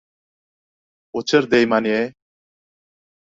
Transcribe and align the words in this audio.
—O‘chir 1.21 1.47
deyman-ye... 1.51 1.99